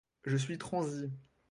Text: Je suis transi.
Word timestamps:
Je 0.23 0.35
suis 0.35 0.57
transi. 0.57 1.11